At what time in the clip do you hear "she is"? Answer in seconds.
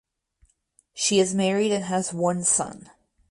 0.95-1.35